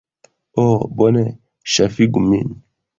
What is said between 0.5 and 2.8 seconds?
Oh bone! Ŝafigu min.